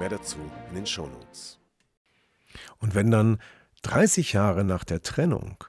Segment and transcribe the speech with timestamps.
[0.00, 0.38] Mehr dazu
[0.70, 1.58] in den Shownotes.
[2.78, 3.38] Und wenn dann
[3.82, 5.62] 30 Jahre nach der Trennung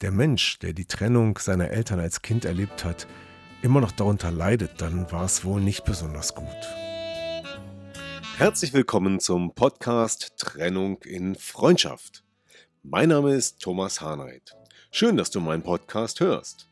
[0.00, 3.08] der Mensch, der die Trennung seiner Eltern als Kind erlebt hat,
[3.62, 6.46] immer noch darunter leidet, dann war es wohl nicht besonders gut.
[8.36, 12.22] Herzlich willkommen zum Podcast Trennung in Freundschaft.
[12.84, 14.54] Mein Name ist Thomas Harnight.
[14.92, 16.68] Schön, dass du meinen Podcast hörst.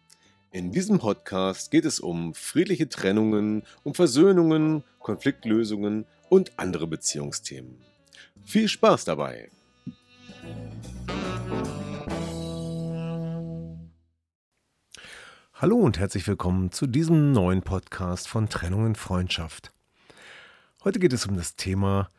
[0.55, 7.81] In diesem Podcast geht es um friedliche Trennungen, um Versöhnungen, Konfliktlösungen und andere Beziehungsthemen.
[8.45, 9.51] Viel Spaß dabei!
[15.55, 19.73] Hallo und herzlich willkommen zu diesem neuen Podcast von Trennung in Freundschaft.
[20.85, 22.11] Heute geht es um das Thema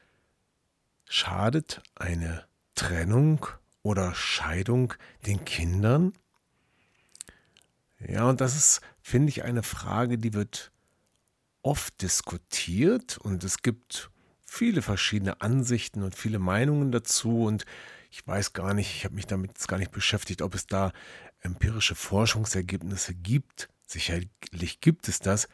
[1.05, 3.45] Schadet eine Trennung
[3.83, 4.95] oder Scheidung
[5.27, 6.13] den Kindern?
[8.07, 10.71] Ja, und das ist, finde ich, eine Frage, die wird
[11.61, 14.09] oft diskutiert und es gibt
[14.45, 17.65] viele verschiedene Ansichten und viele Meinungen dazu und
[18.11, 20.91] ich weiß gar nicht, ich habe mich damit jetzt gar nicht beschäftigt, ob es da
[21.41, 23.69] empirische Forschungsergebnisse gibt.
[23.87, 25.47] Sicherlich gibt es das.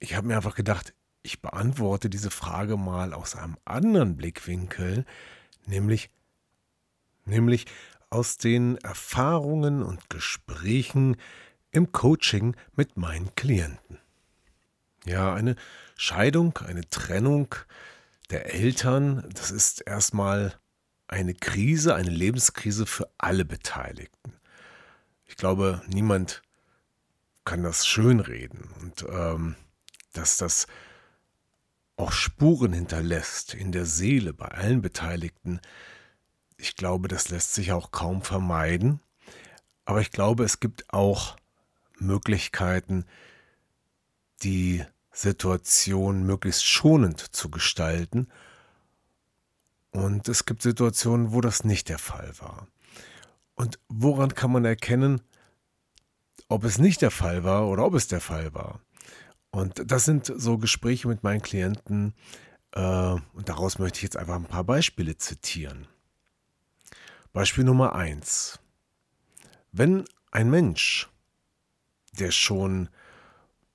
[0.00, 5.04] Ich habe mir einfach gedacht, ich beantworte diese Frage mal aus einem anderen Blickwinkel,
[5.66, 6.10] nämlich,
[7.24, 7.66] nämlich
[8.12, 11.16] aus den Erfahrungen und Gesprächen
[11.70, 13.98] im Coaching mit meinen Klienten.
[15.04, 15.56] Ja, eine
[15.96, 17.54] Scheidung, eine Trennung
[18.30, 20.54] der Eltern, das ist erstmal
[21.08, 24.34] eine Krise, eine Lebenskrise für alle Beteiligten.
[25.26, 26.42] Ich glaube, niemand
[27.44, 29.56] kann das schönreden und ähm,
[30.12, 30.66] dass das
[31.96, 35.60] auch Spuren hinterlässt in der Seele bei allen Beteiligten.
[36.62, 39.00] Ich glaube, das lässt sich auch kaum vermeiden.
[39.84, 41.36] Aber ich glaube, es gibt auch
[41.98, 43.04] Möglichkeiten,
[44.44, 48.28] die Situation möglichst schonend zu gestalten
[49.90, 52.68] und es gibt Situationen, wo das nicht der Fall war.
[53.56, 55.20] Und woran kann man erkennen,
[56.46, 58.78] ob es nicht der Fall war oder ob es der Fall war?
[59.50, 62.14] Und das sind so Gespräche mit meinen Klienten.
[62.70, 65.88] Äh, und daraus möchte ich jetzt einfach ein paar Beispiele zitieren.
[67.32, 68.60] Beispiel Nummer eins:
[69.72, 71.08] Wenn ein Mensch,
[72.18, 72.88] der schon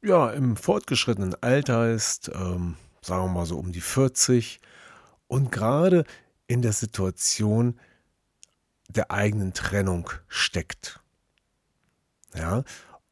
[0.02, 4.60] ja, im fortgeschrittenen Alter ist, ähm, sagen wir mal so um die 40,
[5.28, 6.06] und gerade
[6.48, 7.80] in der Situation
[8.90, 11.02] der eigenen Trennung steckt.
[12.34, 12.64] Ja,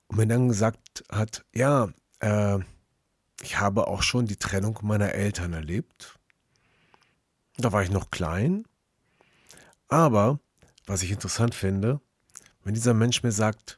[0.07, 1.89] und mir dann gesagt hat, ja,
[2.19, 2.59] äh,
[3.41, 6.17] ich habe auch schon die Trennung meiner Eltern erlebt.
[7.57, 8.65] Da war ich noch klein.
[9.87, 10.39] Aber
[10.85, 11.99] was ich interessant finde,
[12.63, 13.77] wenn dieser Mensch mir sagt,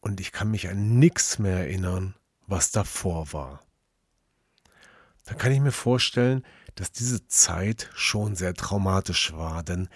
[0.00, 2.14] und ich kann mich an nichts mehr erinnern,
[2.46, 3.60] was davor war,
[5.24, 6.44] dann kann ich mir vorstellen,
[6.74, 9.62] dass diese Zeit schon sehr traumatisch war.
[9.62, 9.88] Denn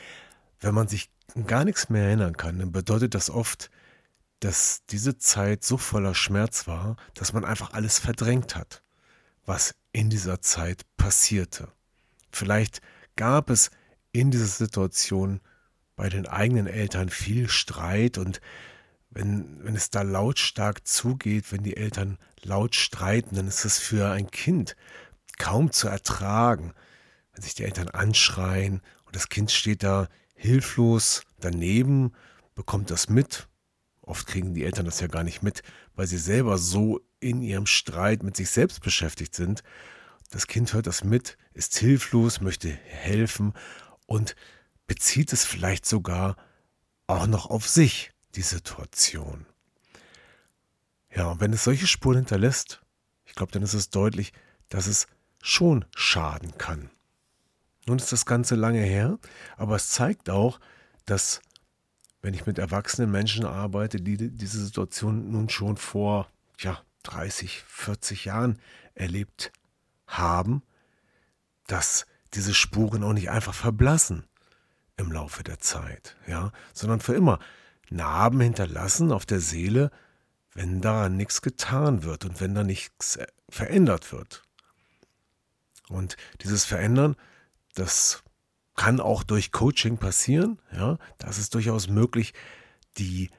[0.60, 1.10] wenn man sich
[1.46, 3.70] gar nichts mehr erinnern kann, dann bedeutet das oft,
[4.40, 8.82] dass diese Zeit so voller Schmerz war, dass man einfach alles verdrängt hat,
[9.46, 11.68] was in dieser Zeit passierte.
[12.32, 12.82] Vielleicht
[13.16, 13.70] gab es
[14.12, 15.40] in dieser Situation
[15.96, 18.40] bei den eigenen Eltern viel Streit und
[19.10, 24.10] wenn, wenn es da lautstark zugeht, wenn die Eltern laut streiten, dann ist es für
[24.10, 24.74] ein Kind
[25.38, 26.72] kaum zu ertragen,
[27.32, 32.12] wenn sich die Eltern anschreien und das Kind steht da hilflos daneben,
[32.54, 33.48] bekommt das mit.
[34.00, 35.62] Oft kriegen die Eltern das ja gar nicht mit,
[35.94, 39.62] weil sie selber so in ihrem Streit mit sich selbst beschäftigt sind.
[40.30, 43.52] Das Kind hört das mit, ist hilflos, möchte helfen
[44.06, 44.34] und
[44.86, 46.36] bezieht es vielleicht sogar
[47.06, 49.46] auch noch auf sich, die Situation.
[51.14, 52.82] Ja, und wenn es solche Spuren hinterlässt,
[53.26, 54.32] ich glaube, dann ist es deutlich,
[54.68, 55.06] dass es
[55.42, 56.90] schon schaden kann.
[57.86, 59.18] Nun ist das Ganze lange her,
[59.56, 60.60] aber es zeigt auch,
[61.04, 61.40] dass
[62.22, 68.24] wenn ich mit erwachsenen Menschen arbeite, die diese Situation nun schon vor ja, 30, 40
[68.26, 68.58] Jahren
[68.94, 69.52] erlebt
[70.06, 70.62] haben,
[71.66, 74.24] dass diese Spuren auch nicht einfach verblassen
[74.96, 77.38] im Laufe der Zeit, ja, sondern für immer
[77.90, 79.90] Narben hinterlassen auf der Seele,
[80.54, 83.18] wenn daran nichts getan wird und wenn da nichts
[83.48, 84.42] verändert wird.
[85.88, 87.16] Und dieses Verändern,
[87.74, 88.22] Das
[88.74, 90.60] kann auch durch Coaching passieren.
[90.72, 92.34] Ja, das ist durchaus möglich,
[92.98, 93.30] die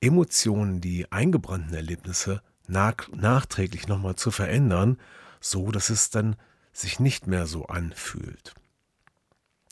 [0.00, 4.98] Emotionen, die eingebrannten Erlebnisse nach, nachträglich nochmal zu verändern,
[5.40, 6.36] so dass es dann
[6.72, 8.54] sich nicht mehr so anfühlt.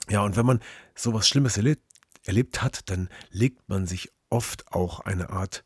[0.08, 0.60] Ja, und wenn man
[0.94, 1.82] sowas Schlimmes erlebt,
[2.24, 5.64] erlebt hat, dann legt man sich oft auch eine Art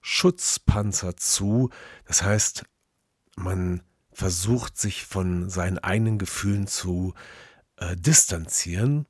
[0.00, 1.70] Schutzpanzer zu.
[2.06, 2.64] Das heißt,
[3.36, 3.82] man
[4.12, 7.14] versucht sich von seinen eigenen Gefühlen zu
[7.76, 9.06] äh, distanzieren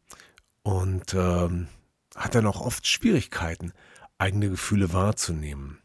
[0.62, 1.68] und ähm,
[2.14, 3.72] hat dann auch oft Schwierigkeiten,
[4.18, 5.78] eigene Gefühle wahrzunehmen.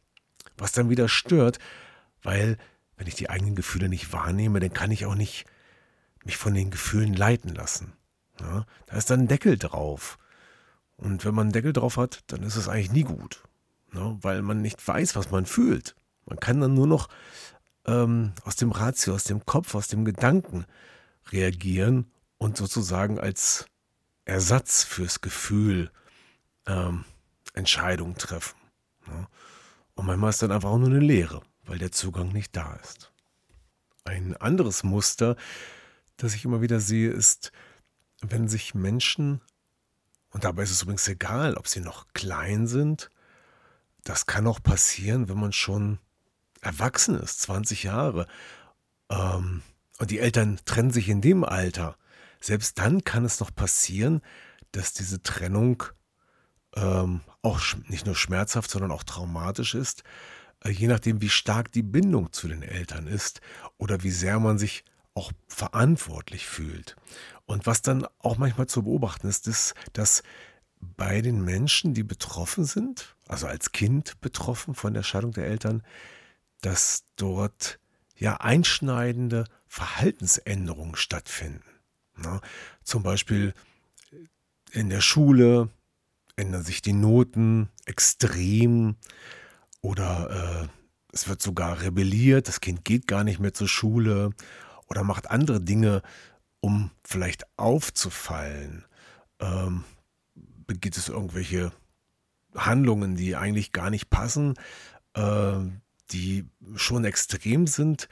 [0.57, 1.59] Was dann wieder stört,
[2.21, 2.57] weil
[2.95, 5.45] wenn ich die eigenen Gefühle nicht wahrnehme, dann kann ich auch nicht
[6.25, 7.93] mich von den Gefühlen leiten lassen.
[8.39, 10.17] Ja, da ist dann ein Deckel drauf.
[10.97, 13.43] Und wenn man einen Deckel drauf hat, dann ist es eigentlich nie gut,
[13.91, 14.17] ne?
[14.21, 15.95] weil man nicht weiß, was man fühlt.
[16.25, 17.07] Man kann dann nur noch
[17.85, 20.65] ähm, aus dem Ratio, aus dem Kopf, aus dem Gedanken
[21.31, 23.65] reagieren und sozusagen als
[24.25, 25.91] Ersatz fürs Gefühl
[26.65, 27.05] ähm,
[27.53, 28.59] Entscheidungen treffen.
[29.07, 29.27] Ne?
[29.95, 33.11] Und manchmal ist dann einfach auch nur eine Leere, weil der Zugang nicht da ist.
[34.03, 35.35] Ein anderes Muster,
[36.17, 37.51] das ich immer wieder sehe, ist,
[38.21, 39.41] wenn sich Menschen
[40.31, 43.09] und dabei ist es übrigens egal, ob sie noch klein sind.
[44.03, 45.99] Das kann auch passieren, wenn man schon
[46.61, 48.27] erwachsen ist, 20 Jahre.
[49.09, 49.63] Ähm,
[49.99, 51.97] und die Eltern trennen sich in dem Alter.
[52.39, 54.21] Selbst dann kann es noch passieren,
[54.71, 55.83] dass diese Trennung
[56.75, 60.03] ähm, auch nicht nur schmerzhaft, sondern auch traumatisch ist,
[60.63, 63.41] äh, je nachdem, wie stark die Bindung zu den Eltern ist
[63.77, 64.83] oder wie sehr man sich
[65.17, 66.95] auch verantwortlich fühlt.
[67.47, 70.21] Und was dann auch manchmal zu beobachten ist, ist, dass
[70.79, 75.81] bei den Menschen, die betroffen sind, also als Kind betroffen von der Scheidung der Eltern,
[76.61, 77.79] dass dort
[78.15, 81.63] ja einschneidende Verhaltensänderungen stattfinden.
[82.15, 82.39] Na,
[82.83, 83.55] zum Beispiel
[84.71, 85.69] in der Schule
[86.35, 88.97] ändern sich die Noten extrem
[89.81, 90.67] oder äh,
[91.11, 94.31] es wird sogar rebelliert, das Kind geht gar nicht mehr zur Schule
[94.87, 96.01] oder macht andere Dinge,
[96.59, 98.85] um vielleicht aufzufallen.
[99.39, 99.83] Ähm,
[100.35, 101.71] begeht es irgendwelche
[102.55, 104.55] Handlungen, die eigentlich gar nicht passen,
[105.13, 105.59] äh,
[106.11, 106.45] die
[106.75, 108.09] schon extrem sind,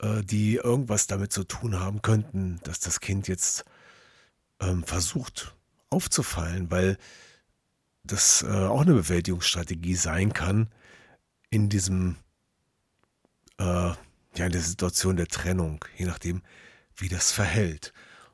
[0.00, 3.64] äh, die irgendwas damit zu tun haben könnten, dass das Kind jetzt
[4.60, 5.54] ähm, versucht
[5.90, 6.98] aufzufallen, weil
[8.04, 10.68] das äh, auch eine Bewältigungsstrategie sein kann
[11.50, 12.16] in diesem
[13.58, 13.92] äh,
[14.36, 16.42] ja in der Situation der Trennung, je nachdem,
[16.96, 17.92] wie das verhält.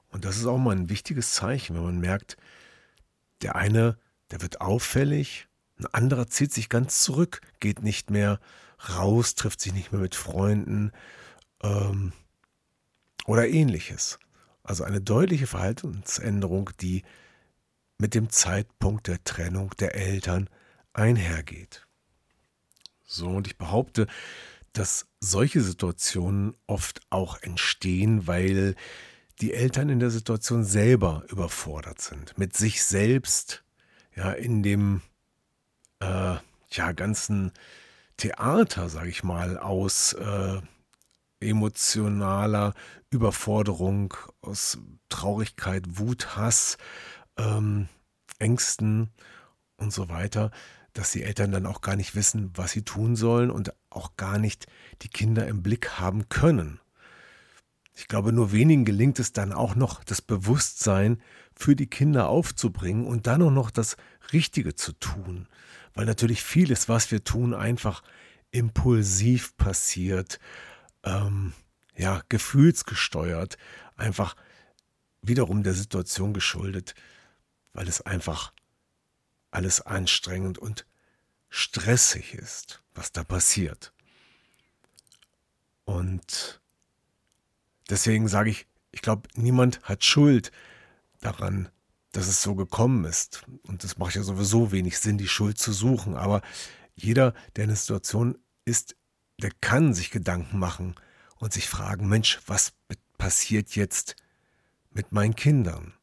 [0.08, 2.36] Und das ist auch mal ein wichtiges Zeichen, wenn man merkt,
[3.42, 3.98] der eine,
[4.30, 5.48] der wird auffällig,
[5.78, 8.40] ein anderer zieht sich ganz zurück, geht nicht mehr
[8.88, 10.92] raus, trifft sich nicht mehr mit Freunden
[11.62, 12.12] ähm,
[13.26, 14.18] oder ähnliches.
[14.62, 17.02] Also eine deutliche Verhaltensänderung, die
[17.98, 20.48] mit dem Zeitpunkt der Trennung der Eltern
[20.92, 21.86] einhergeht.
[23.04, 24.06] So, und ich behaupte,
[24.74, 28.74] dass solche Situationen oft auch entstehen, weil
[29.40, 33.64] die Eltern in der Situation selber überfordert sind, mit sich selbst,
[34.14, 35.00] ja, in dem
[36.00, 36.36] äh,
[36.70, 37.52] ja, ganzen
[38.16, 40.60] Theater, sage ich mal, aus äh,
[41.40, 42.74] emotionaler
[43.10, 44.78] Überforderung, aus
[45.08, 46.78] Traurigkeit, Wut, Hass,
[47.36, 47.88] ähm,
[48.38, 49.10] Ängsten
[49.76, 50.50] und so weiter,
[50.92, 54.38] dass die Eltern dann auch gar nicht wissen, was sie tun sollen und auch gar
[54.38, 54.66] nicht
[55.02, 56.80] die Kinder im Blick haben können.
[57.96, 61.22] Ich glaube, nur wenigen gelingt es dann auch noch, das Bewusstsein
[61.54, 63.96] für die Kinder aufzubringen und dann auch noch das
[64.32, 65.48] Richtige zu tun.
[65.94, 68.02] Weil natürlich vieles, was wir tun, einfach
[68.50, 70.40] impulsiv passiert,
[71.04, 71.52] ähm,
[71.96, 73.56] ja, gefühlsgesteuert,
[73.96, 74.34] einfach
[75.22, 76.94] wiederum der Situation geschuldet,
[77.72, 78.52] weil es einfach
[79.50, 80.84] alles anstrengend und
[81.54, 83.92] stressig ist, was da passiert.
[85.84, 86.60] Und
[87.88, 90.50] deswegen sage ich, ich glaube, niemand hat Schuld
[91.20, 91.68] daran,
[92.10, 93.44] dass es so gekommen ist.
[93.68, 96.16] Und es macht ja sowieso wenig Sinn, die Schuld zu suchen.
[96.16, 96.42] Aber
[96.96, 98.96] jeder, der in der Situation ist,
[99.40, 100.96] der kann sich Gedanken machen
[101.36, 102.72] und sich fragen, Mensch, was
[103.16, 104.16] passiert jetzt
[104.90, 105.94] mit meinen Kindern?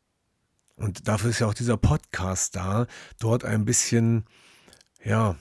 [0.77, 2.87] Und dafür ist ja auch dieser Podcast da,
[3.19, 4.25] dort ein bisschen,
[5.03, 5.35] ja,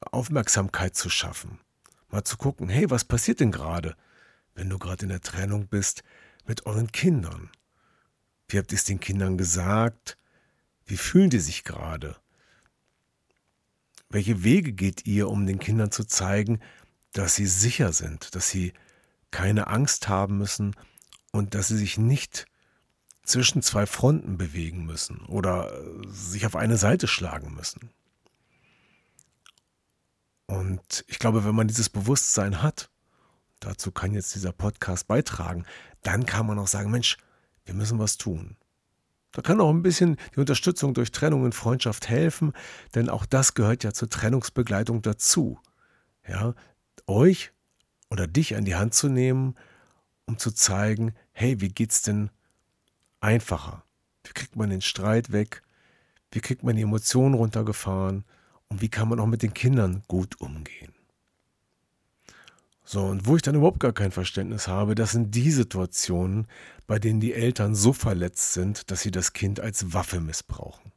[0.00, 1.58] Aufmerksamkeit zu schaffen.
[2.10, 3.96] Mal zu gucken, hey, was passiert denn gerade,
[4.54, 6.02] wenn du gerade in der Trennung bist
[6.46, 7.50] mit euren Kindern?
[8.48, 10.16] Wie habt ihr es den Kindern gesagt?
[10.86, 12.16] Wie fühlen die sich gerade?
[14.08, 16.60] Welche Wege geht ihr, um den Kindern zu zeigen,
[17.12, 18.72] dass sie sicher sind, dass sie
[19.30, 20.74] keine Angst haben müssen
[21.32, 22.46] und dass sie sich nicht
[23.22, 25.70] zwischen zwei Fronten bewegen müssen oder
[26.06, 27.90] sich auf eine Seite schlagen müssen.
[30.48, 32.90] Und ich glaube, wenn man dieses Bewusstsein hat,
[33.60, 35.64] dazu kann jetzt dieser Podcast beitragen,
[36.02, 37.18] dann kann man auch sagen, Mensch,
[37.66, 38.56] wir müssen was tun.
[39.32, 42.54] Da kann auch ein bisschen die Unterstützung durch Trennung und Freundschaft helfen,
[42.94, 45.58] denn auch das gehört ja zur Trennungsbegleitung dazu.
[46.26, 46.54] Ja,
[47.06, 47.52] euch
[48.10, 49.54] oder dich an die Hand zu nehmen,
[50.24, 52.30] um zu zeigen, hey, wie geht's denn
[53.20, 53.84] einfacher?
[54.24, 55.62] Wie kriegt man den Streit weg?
[56.30, 58.24] Wie kriegt man die Emotionen runtergefahren?
[58.68, 60.92] Und wie kann man auch mit den Kindern gut umgehen?
[62.84, 66.46] So, und wo ich dann überhaupt gar kein Verständnis habe, das sind die Situationen,
[66.86, 70.92] bei denen die Eltern so verletzt sind, dass sie das Kind als Waffe missbrauchen.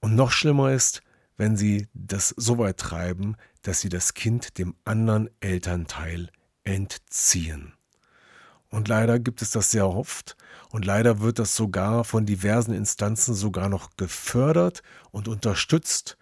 [0.00, 1.02] Und noch schlimmer ist,
[1.36, 6.30] wenn sie das so weit treiben, dass sie das Kind dem anderen Elternteil
[6.62, 7.72] entziehen.
[8.68, 10.36] Und leider gibt es das sehr oft
[10.70, 16.16] und leider wird das sogar von diversen Instanzen sogar noch gefördert und unterstützt,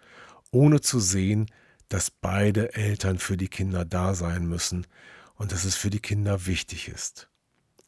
[0.51, 1.47] ohne zu sehen,
[1.89, 4.87] dass beide Eltern für die Kinder da sein müssen
[5.35, 7.29] und dass es für die Kinder wichtig ist.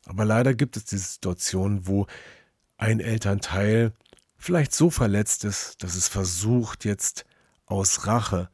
[0.05, 2.08] Aber leider gibt es die Situation, wo
[2.77, 3.93] ein Elternteil
[4.36, 7.25] vielleicht so verletzt ist, dass es versucht jetzt
[7.65, 8.50] aus Rache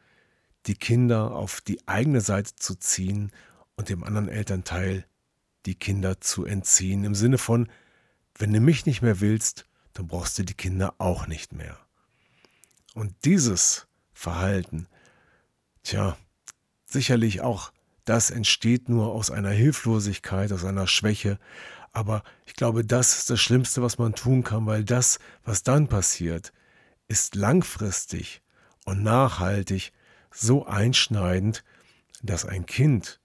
[0.67, 3.31] die Kinder auf die eigene Seite zu ziehen
[3.75, 5.05] und dem anderen Elternteil
[5.65, 7.03] die Kinder zu entziehen.
[7.03, 7.69] Im Sinne von,
[8.35, 11.77] wenn du mich nicht mehr willst, dann brauchst du die Kinder auch nicht mehr.
[12.93, 13.87] Und dieses
[14.19, 14.88] Verhalten
[15.83, 16.17] Tja,
[16.85, 17.71] sicherlich auch
[18.03, 21.39] das entsteht nur aus einer Hilflosigkeit, aus einer Schwäche.
[21.93, 25.88] Aber ich glaube, das ist das Schlimmste, was man tun kann, weil das, was dann
[25.88, 26.51] passiert,
[27.07, 28.41] ist langfristig
[28.83, 29.93] und nachhaltig
[30.31, 31.63] so einschneidend,
[32.21, 33.21] dass ein Kind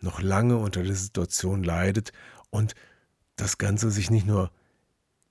[0.00, 2.12] noch lange unter der Situation leidet
[2.50, 2.74] und
[3.36, 4.50] das Ganze sich nicht nur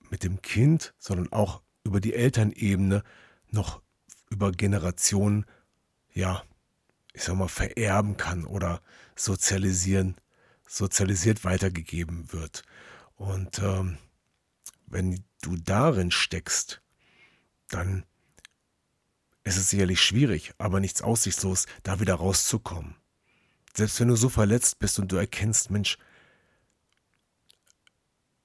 [0.08, 3.02] mit dem Kind, sondern auch über die Elternebene
[3.50, 3.83] noch
[4.34, 5.46] über Generationen,
[6.12, 6.42] ja,
[7.12, 8.82] ich sag mal, vererben kann oder
[9.14, 10.16] sozialisieren,
[10.66, 12.64] sozialisiert weitergegeben wird.
[13.14, 13.96] Und ähm,
[14.86, 16.82] wenn du darin steckst,
[17.68, 18.04] dann
[19.44, 22.96] ist es sicherlich schwierig, aber nichts aussichtslos, da wieder rauszukommen.
[23.76, 25.96] Selbst wenn du so verletzt bist und du erkennst, Mensch,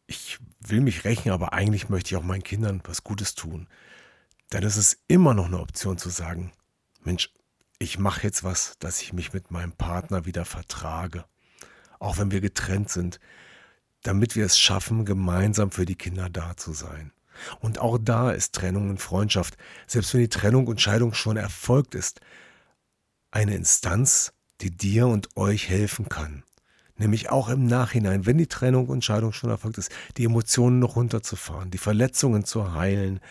[0.05, 3.67] ich will mich rächen, aber eigentlich möchte ich auch meinen Kindern was Gutes tun,
[4.49, 6.51] dann ist es immer noch eine Option zu sagen,
[7.03, 7.31] Mensch,
[7.77, 11.25] ich mache jetzt was, dass ich mich mit meinem Partner wieder vertrage,
[11.99, 13.19] auch wenn wir getrennt sind,
[14.03, 17.11] damit wir es schaffen, gemeinsam für die Kinder da zu sein.
[17.61, 21.95] Und auch da ist Trennung und Freundschaft, selbst wenn die Trennung und Scheidung schon erfolgt
[21.95, 22.19] ist,
[23.31, 26.43] eine Instanz, die dir und euch helfen kann.
[26.97, 30.97] Nämlich auch im Nachhinein, wenn die Trennung und Scheidung schon erfolgt ist, die Emotionen noch
[30.97, 33.21] runterzufahren, die Verletzungen zu heilen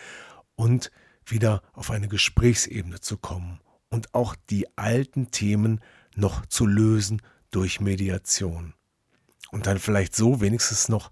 [0.55, 0.91] und
[1.31, 3.59] wieder auf eine Gesprächsebene zu kommen
[3.89, 5.81] und auch die alten Themen
[6.15, 7.21] noch zu lösen
[7.51, 8.73] durch Mediation.
[9.51, 11.11] Und dann vielleicht so wenigstens noch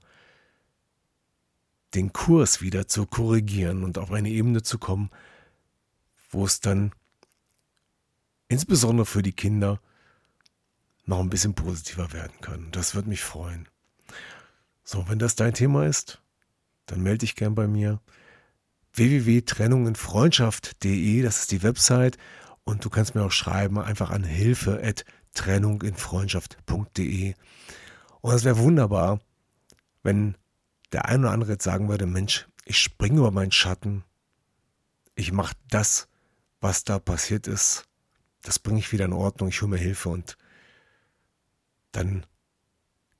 [1.95, 5.09] den Kurs wieder zu korrigieren und auf eine Ebene zu kommen,
[6.29, 6.91] wo es dann
[8.49, 9.79] insbesondere für die Kinder
[11.05, 12.71] noch ein bisschen positiver werden kann.
[12.71, 13.67] Das würde mich freuen.
[14.83, 16.21] So, wenn das dein Thema ist,
[16.85, 17.99] dann melde dich gern bei mir.
[18.97, 22.17] www.trennunginfreundschaft.de, das ist die Website.
[22.63, 27.35] Und du kannst mir auch schreiben, einfach an hilfe at trennunginfreundschaft.de.
[28.21, 29.21] Und es wäre wunderbar,
[30.03, 30.35] wenn
[30.91, 34.03] der ein oder andere jetzt sagen würde, Mensch, ich springe über meinen Schatten,
[35.15, 36.09] ich mache das,
[36.59, 37.85] was da passiert ist,
[38.41, 40.09] das bringe ich wieder in Ordnung, ich hole mir Hilfe.
[40.09, 40.37] Und
[41.91, 42.25] dann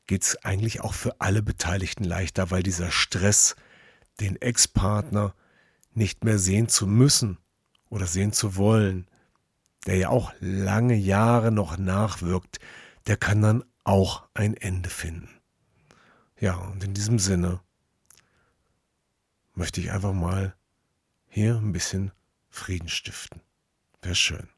[0.08, 3.56] geht es eigentlich auch für alle Beteiligten leichter, weil dieser Stress,
[4.20, 5.34] den Ex-Partner
[5.98, 7.38] nicht mehr sehen zu müssen
[7.90, 9.08] oder sehen zu wollen,
[9.86, 12.60] der ja auch lange Jahre noch nachwirkt,
[13.08, 15.30] der kann dann auch ein Ende finden.
[16.40, 17.62] Ja, und in diesem Sinne
[19.56, 20.56] möchte ich einfach mal
[21.28, 22.12] hier ein bisschen
[22.50, 23.42] Frieden stiften.
[24.02, 24.50] Wäre schön.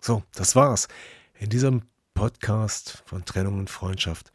[0.00, 0.88] So, das war's.
[1.34, 1.82] In diesem
[2.14, 4.32] Podcast von Trennung und Freundschaft.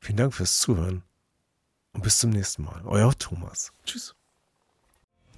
[0.00, 1.02] Vielen Dank fürs Zuhören
[1.92, 2.82] und bis zum nächsten Mal.
[2.84, 3.72] Euer Thomas.
[3.84, 4.16] Tschüss.